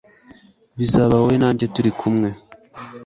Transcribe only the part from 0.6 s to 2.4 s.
bizaba wowe na njye turikumwe